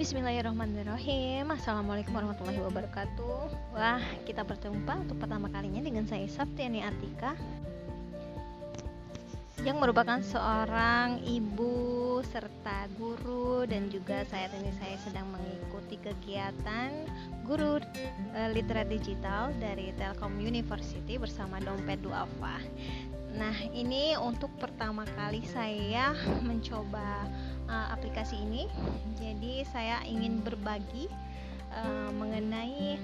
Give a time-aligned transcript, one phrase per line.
[0.00, 1.44] Bismillahirrahmanirrahim.
[1.52, 3.76] Assalamualaikum warahmatullahi wabarakatuh.
[3.76, 7.36] Wah, kita berjumpa untuk pertama kalinya dengan saya Sabtiani Atika
[9.60, 17.04] Yang merupakan seorang ibu serta guru Dan juga saat ini saya sedang mengikuti kegiatan
[17.44, 22.56] Guru uh, Literat Digital dari Telkom University bersama Dompet Duafa.
[23.36, 26.16] Nah, ini untuk pertama kali saya
[26.48, 27.28] mencoba
[27.70, 28.66] uh, aplikasi ini.
[29.16, 31.06] Jadi saya ingin berbagi
[31.70, 32.98] uh, mengenai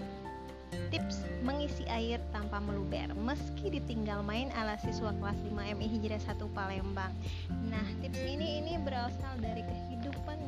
[0.90, 6.42] tips mengisi air tanpa meluber meski ditinggal main ala siswa kelas 5 MI Hijrah 1
[6.52, 7.14] Palembang.
[7.70, 10.38] Nah, tips ini ini berasal dari kehidupan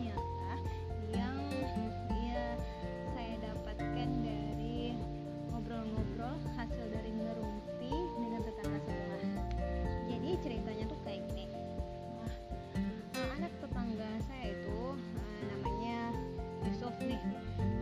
[17.03, 17.21] nih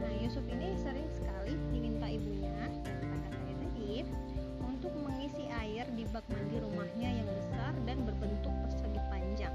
[0.03, 2.53] nah Yusuf ini sering sekali diminta ibunya
[2.85, 4.05] saya tadi
[4.63, 9.55] untuk mengisi air di bak mandi rumahnya yang besar dan berbentuk persegi panjang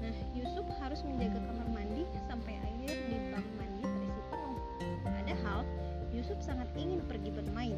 [0.00, 4.58] nah Yusuf harus menjaga kamar mandi sampai air di bak mandi terisi penuh
[5.04, 5.60] padahal
[6.12, 7.76] Yusuf sangat ingin pergi bermain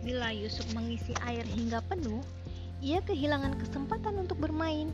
[0.00, 2.24] Bila Yusuf mengisi air hingga penuh,
[2.80, 4.88] ia kehilangan kesempatan untuk bermain.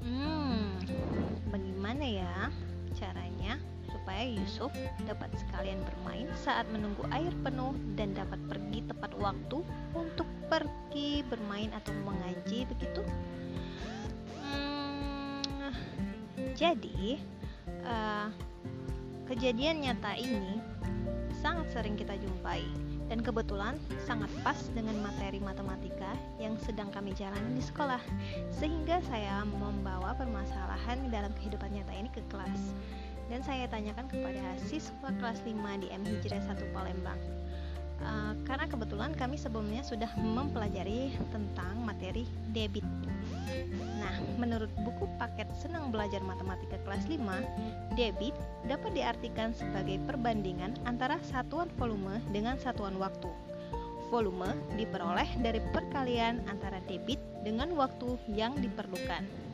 [0.00, 0.80] Hmm,
[1.52, 2.48] bagaimana ya?
[2.96, 3.60] Caranya
[3.92, 4.72] supaya Yusuf
[5.06, 9.62] dapat sekalian bermain saat menunggu air penuh dan dapat pergi tepat waktu
[9.94, 13.02] untuk pergi bermain atau mengaji begitu.
[14.42, 15.72] Hmm,
[16.56, 17.20] jadi
[17.84, 18.28] uh,
[19.30, 20.58] kejadian nyata ini
[21.38, 22.64] sangat sering kita jumpai
[23.06, 26.10] dan kebetulan sangat pas dengan materi matematika
[26.42, 28.02] yang sedang kami jalani di sekolah
[28.50, 32.74] sehingga saya membawa permasalahan dalam kehidupan nyata ini ke kelas.
[33.26, 37.18] Dan saya tanyakan kepada siswa kelas 5 di M Hijrah 1 Palembang.
[37.98, 38.35] Uh,
[38.96, 42.24] kebetulan kami sebelumnya sudah mempelajari tentang materi
[42.56, 42.80] debit
[44.00, 47.20] Nah, menurut buku paket Senang Belajar Matematika kelas 5,
[47.92, 48.32] debit
[48.64, 53.28] dapat diartikan sebagai perbandingan antara satuan volume dengan satuan waktu.
[54.08, 59.45] Volume diperoleh dari perkalian antara debit dengan waktu yang diperlukan.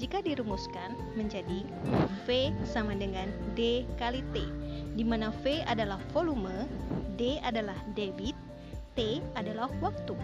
[0.00, 1.60] Jika dirumuskan menjadi
[2.24, 4.48] V sama dengan D kali T,
[4.96, 6.64] di mana V adalah volume,
[7.20, 8.32] D adalah debit,
[8.96, 10.16] T adalah waktu.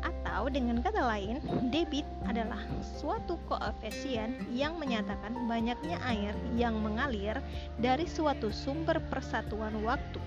[0.00, 2.64] Atau dengan kata lain, debit adalah
[2.96, 7.36] suatu koefisien yang menyatakan banyaknya air yang mengalir
[7.84, 10.24] dari suatu sumber persatuan waktu.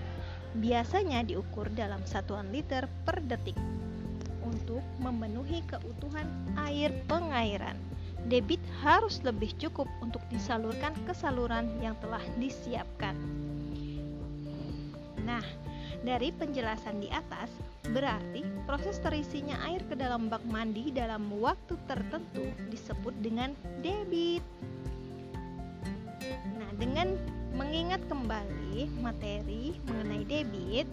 [0.62, 3.58] Biasanya diukur dalam satuan liter per detik
[4.70, 7.74] untuk memenuhi keutuhan air pengairan.
[8.30, 13.18] Debit harus lebih cukup untuk disalurkan ke saluran yang telah disiapkan.
[15.26, 15.42] Nah,
[16.06, 17.50] dari penjelasan di atas,
[17.90, 23.50] berarti proses terisinya air ke dalam bak mandi dalam waktu tertentu disebut dengan
[23.82, 24.44] debit.
[26.54, 27.18] Nah, dengan
[27.58, 30.86] mengingat kembali materi mengenai debit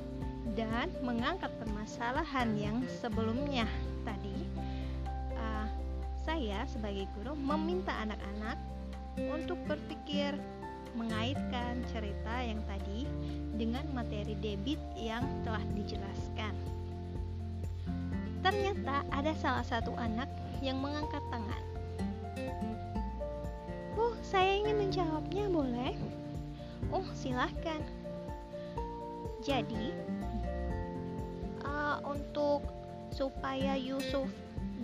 [0.53, 3.68] dan mengangkat permasalahan yang sebelumnya
[4.08, 4.47] tadi,
[5.35, 5.68] uh,
[6.24, 8.57] saya sebagai guru meminta anak-anak
[9.18, 10.38] untuk berpikir
[10.97, 13.06] mengaitkan cerita yang tadi
[13.57, 16.53] dengan materi debit yang telah dijelaskan.
[18.41, 20.30] Ternyata ada salah satu anak
[20.62, 21.63] yang mengangkat tangan.
[23.97, 25.94] Oh, saya ingin menjawabnya, boleh?
[26.94, 27.81] Oh, silahkan.
[29.41, 29.94] Jadi,
[32.05, 32.65] untuk
[33.13, 34.27] supaya Yusuf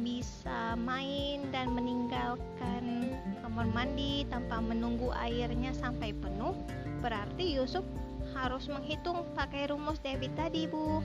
[0.02, 3.14] bisa main dan meninggalkan
[3.46, 6.58] kamar mandi tanpa menunggu airnya sampai penuh,
[7.00, 7.86] berarti Yusuf
[8.34, 11.00] harus menghitung pakai rumus debit tadi, Bu.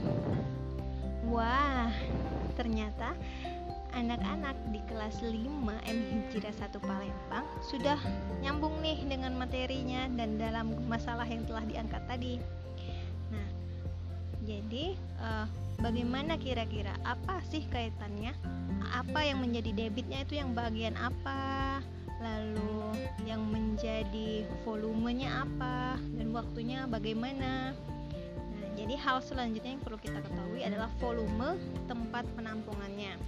[1.29, 1.93] Wah,
[2.57, 3.13] ternyata
[3.93, 5.33] anak-anak di kelas 5
[5.85, 5.99] M
[6.29, 7.97] Hijrah 1 Palembang sudah
[8.41, 12.41] nyambung nih dengan materinya dan dalam masalah yang telah diangkat tadi.
[14.49, 15.45] Jadi uh,
[15.77, 16.97] bagaimana kira-kira?
[17.05, 18.33] Apa sih kaitannya?
[18.89, 21.77] Apa yang menjadi debitnya itu yang bagian apa?
[22.17, 22.97] Lalu
[23.29, 26.01] yang menjadi volumenya apa?
[26.17, 27.77] Dan waktunya bagaimana?
[28.57, 33.21] Nah jadi hal selanjutnya yang perlu kita ketahui adalah volume tempat penampungannya.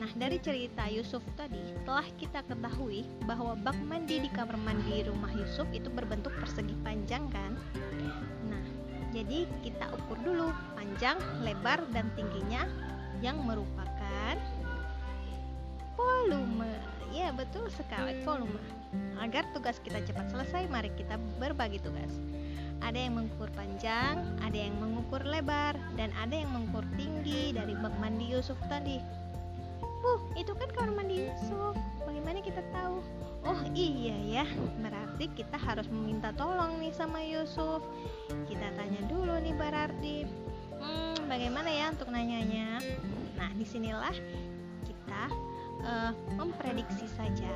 [0.00, 5.28] Nah, dari cerita Yusuf tadi telah kita ketahui bahwa bak mandi di kamar mandi rumah
[5.36, 7.52] Yusuf itu berbentuk persegi panjang kan?
[9.14, 11.14] Jadi kita ukur dulu panjang,
[11.46, 12.66] lebar, dan tingginya
[13.22, 14.34] yang merupakan
[15.94, 16.66] volume.
[17.14, 18.58] Ya, betul sekali volume.
[19.22, 22.10] Agar tugas kita cepat selesai, mari kita berbagi tugas.
[22.82, 27.94] Ada yang mengukur panjang, ada yang mengukur lebar, dan ada yang mengukur tinggi dari bak
[28.02, 28.98] mandi Yusuf tadi.
[30.04, 31.78] Uh, itu kan kamar mandi Yusuf.
[32.02, 32.98] Bagaimana kita tahu?
[33.44, 34.46] Oh iya ya,
[34.80, 37.84] berarti kita harus meminta tolong nih sama Yusuf.
[38.48, 40.24] Kita tanya dulu nih berarti.
[40.80, 42.80] Hmm, bagaimana ya untuk nanyanya?
[43.36, 44.16] Nah, di sinilah
[44.88, 45.22] kita
[45.84, 47.52] uh, memprediksi saja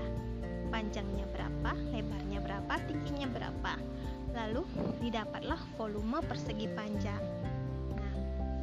[0.69, 3.81] panjangnya berapa, lebarnya berapa, tingginya berapa.
[4.37, 4.69] Lalu
[5.01, 7.48] didapatlah volume persegi panjang.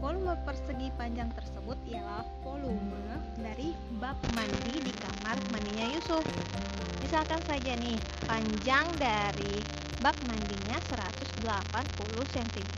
[0.05, 2.93] Volume persegi panjang tersebut ialah volume
[3.41, 6.21] dari bak mandi di kamar mandinya Yusuf.
[7.01, 7.97] Misalkan saja nih,
[8.29, 9.65] panjang dari
[10.05, 10.77] bak mandinya
[11.41, 11.41] 180
[12.37, 12.69] cm.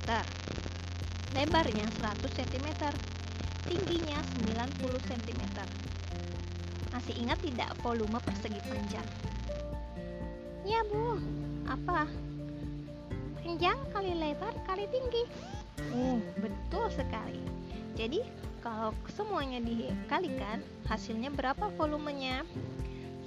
[1.35, 2.67] Lebarnya 100 cm.
[3.67, 4.23] Tingginya
[4.79, 5.43] 90 cm.
[6.95, 9.07] Masih ingat tidak volume persegi panjang?
[10.63, 11.19] Ya, Bu.
[11.67, 12.07] Apa?
[13.43, 15.27] Panjang kali lebar kali tinggi.
[15.93, 17.41] Oh, betul sekali.
[17.97, 18.21] Jadi,
[18.61, 22.45] kalau semuanya dikalikan, hasilnya berapa volumenya?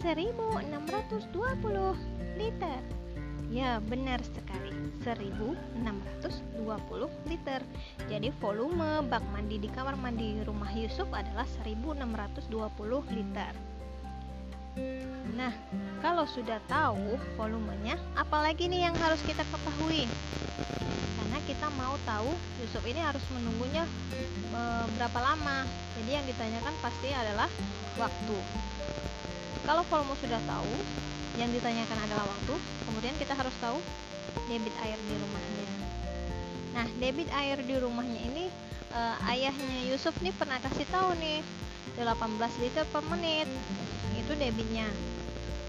[0.02, 1.94] 1620
[2.38, 2.81] liter.
[3.50, 4.70] Ya, benar sekali.
[5.02, 7.61] 1620 liter.
[8.06, 12.47] Jadi volume bak mandi di kamar mandi rumah Yusuf adalah 1620
[13.11, 13.52] liter.
[15.35, 15.50] Nah,
[16.05, 20.06] kalau sudah tahu volumenya, apalagi nih yang harus kita ketahui?
[21.50, 22.31] Kita mau tahu
[22.62, 23.82] Yusuf ini harus menunggunya
[24.55, 24.61] e,
[24.94, 25.67] berapa lama.
[25.99, 27.50] Jadi yang ditanyakan pasti adalah
[27.99, 28.38] waktu.
[29.67, 30.75] Kalau volume sudah tahu,
[31.43, 32.55] yang ditanyakan adalah waktu,
[32.87, 33.82] kemudian kita harus tahu
[34.47, 35.67] debit air di rumahnya.
[36.70, 38.47] Nah, debit air di rumahnya ini
[38.94, 41.43] uh, ayahnya Yusuf nih pernah kasih tahu nih
[41.99, 43.50] 18 liter per menit.
[44.14, 44.87] Itu debitnya.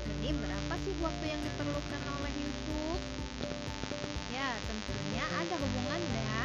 [0.06, 2.51] Jadi berapa sih waktu yang diperlukan oleh Yusuf?
[4.52, 6.44] Ya, tentunya ada hubungannya.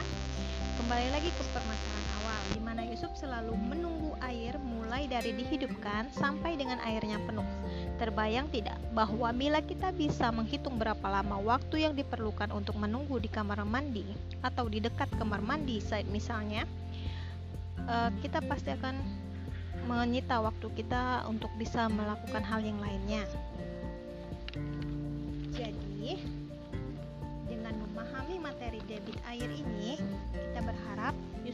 [0.78, 6.54] Kembali lagi ke permasalahan awal, di mana Yusuf selalu menunggu air mulai dari dihidupkan sampai
[6.54, 7.42] dengan airnya penuh.
[7.98, 13.26] Terbayang tidak bahwa bila kita bisa menghitung berapa lama waktu yang diperlukan untuk menunggu di
[13.26, 14.06] kamar mandi
[14.38, 16.62] atau di dekat kamar mandi saat misalnya,
[17.90, 19.02] uh, kita pasti akan
[19.90, 23.26] menyita waktu kita untuk bisa melakukan hal yang lainnya.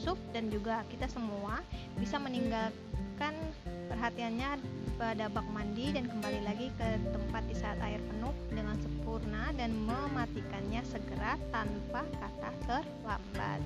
[0.03, 1.63] Yusuf dan juga kita semua
[1.95, 3.39] bisa meninggalkan
[3.87, 4.59] perhatiannya
[4.99, 9.71] pada bak mandi dan kembali lagi ke tempat di saat air penuh dengan sempurna dan
[9.71, 13.63] mematikannya segera tanpa kata terlambat.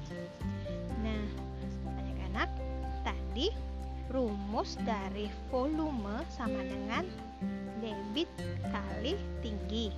[1.01, 1.25] Nah,
[2.05, 2.53] anak-anak,
[3.01, 3.49] tadi
[4.13, 7.09] rumus dari volume sama dengan
[7.81, 8.29] debit
[8.69, 9.89] kali tinggi.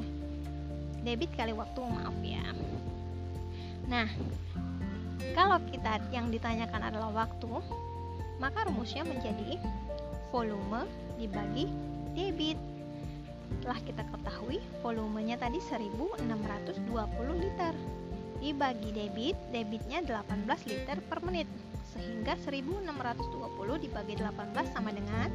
[0.00, 0.08] Eh,
[1.04, 2.48] debit kali waktu, maaf ya.
[3.92, 4.08] Nah,
[5.32, 7.50] kalau kita yang ditanyakan adalah waktu,
[8.36, 9.56] maka rumusnya menjadi
[10.28, 10.84] volume
[11.16, 11.66] dibagi
[12.12, 12.58] debit.
[13.64, 16.84] Telah kita ketahui volumenya tadi 1620
[17.40, 17.74] liter.
[18.36, 21.48] Dibagi debit, debitnya 18 liter per menit.
[21.96, 25.32] Sehingga 1620 dibagi 18 sama dengan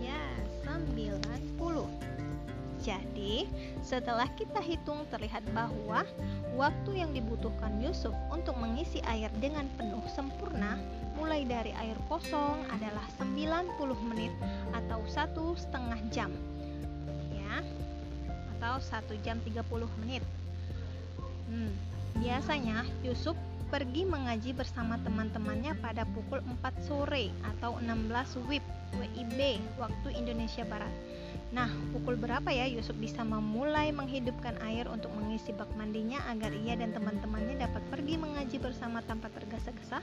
[0.00, 0.16] ya
[0.64, 2.05] 90.
[2.86, 3.50] Jadi,
[3.82, 6.06] setelah kita hitung terlihat bahwa
[6.54, 10.78] waktu yang dibutuhkan Yusuf untuk mengisi air dengan penuh sempurna
[11.18, 13.74] mulai dari air kosong adalah 90
[14.14, 14.30] menit
[14.70, 16.30] atau satu setengah jam.
[17.34, 17.58] Ya
[18.56, 19.66] atau satu jam 30
[20.06, 20.22] menit.
[21.50, 21.74] Hmm,
[22.22, 23.34] biasanya Yusuf
[23.68, 29.40] pergi mengaji bersama teman-temannya pada pukul 4 sore atau 16 WIB WIB
[29.76, 30.92] waktu Indonesia Barat
[31.54, 36.74] Nah, pukul berapa ya Yusuf bisa memulai menghidupkan air untuk mengisi bak mandinya agar ia
[36.74, 40.02] dan teman-temannya dapat pergi mengaji bersama tanpa tergesa-gesa?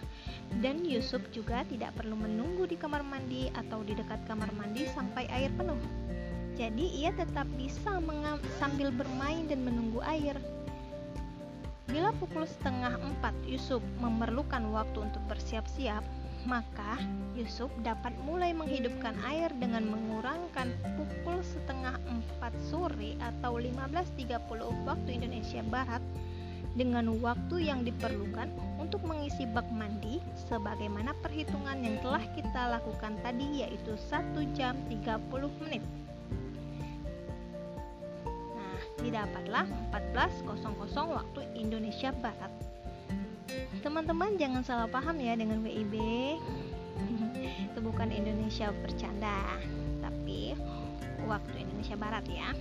[0.64, 5.28] Dan Yusuf juga tidak perlu menunggu di kamar mandi atau di dekat kamar mandi sampai
[5.36, 5.80] air penuh.
[6.56, 8.00] Jadi ia tetap bisa
[8.62, 10.40] sambil bermain dan menunggu air.
[11.92, 16.04] Bila pukul setengah empat Yusuf memerlukan waktu untuk bersiap-siap,
[16.48, 17.00] maka
[17.36, 22.00] Yusuf dapat mulai menghidupkan air dengan mengurangkan pukul setengah
[22.40, 26.04] 4 sore atau 15.30 waktu Indonesia Barat
[26.74, 28.50] dengan waktu yang diperlukan
[28.82, 35.64] untuk mengisi bak mandi sebagaimana perhitungan yang telah kita lakukan tadi yaitu 1 jam 30
[35.64, 35.84] menit.
[39.02, 42.52] Didapatlah 14.00 waktu Indonesia Barat.
[43.82, 45.96] Teman-teman jangan salah paham ya dengan WIB
[47.70, 49.60] itu bukan Indonesia bercanda
[50.02, 50.54] tapi
[51.26, 52.54] waktu Indonesia Barat ya.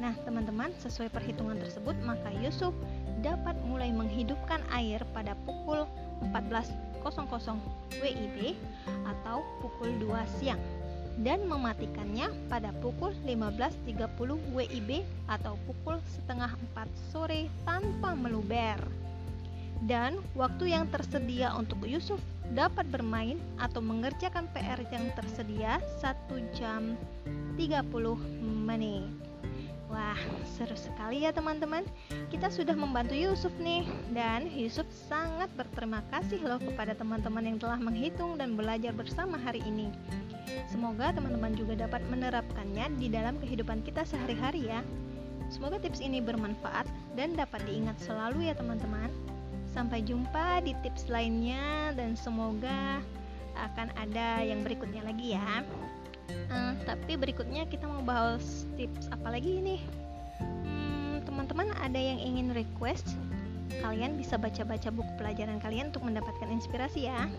[0.00, 2.72] Nah, teman-teman, sesuai perhitungan tersebut, maka Yusuf
[3.20, 5.84] dapat mulai menghidupkan air pada pukul
[6.32, 7.04] 14.00
[8.00, 8.56] WIB
[9.04, 10.60] atau pukul 2 siang
[11.20, 14.06] dan mematikannya pada pukul 15.30
[14.54, 18.78] WIB atau pukul setengah 4 sore tanpa meluber.
[19.84, 22.20] Dan waktu yang tersedia untuk Yusuf
[22.52, 26.98] dapat bermain atau mengerjakan PR yang tersedia 1 jam
[27.56, 27.88] 30
[28.44, 29.08] menit.
[29.90, 30.14] Wah,
[30.54, 31.82] seru sekali ya teman-teman.
[32.30, 33.82] Kita sudah membantu Yusuf nih
[34.14, 39.58] dan Yusuf sangat berterima kasih loh kepada teman-teman yang telah menghitung dan belajar bersama hari
[39.66, 39.90] ini.
[40.70, 44.80] Semoga teman-teman juga dapat menerapkannya di dalam kehidupan kita sehari-hari ya.
[45.50, 46.86] Semoga tips ini bermanfaat
[47.18, 49.10] dan dapat diingat selalu ya teman-teman.
[49.70, 53.02] Sampai jumpa di tips lainnya dan semoga
[53.58, 55.66] akan ada yang berikutnya lagi ya.
[56.50, 59.82] Uh, tapi berikutnya kita mau bahas tips apa lagi nih?
[60.38, 63.18] Hmm, teman-teman ada yang ingin request?
[63.78, 67.30] Kalian bisa baca-baca buku pelajaran kalian untuk mendapatkan inspirasi ya.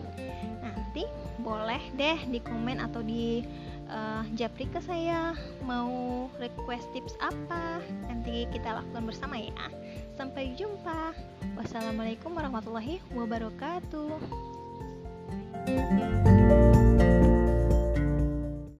[0.64, 1.04] Nanti
[1.44, 3.44] boleh deh di komen atau di
[3.92, 5.36] uh, japri ke saya
[5.68, 7.84] mau request tips apa.
[8.08, 9.68] Nanti kita lakukan bersama ya.
[10.16, 11.12] Sampai jumpa.
[11.58, 14.16] Wassalamualaikum warahmatullahi wabarakatuh.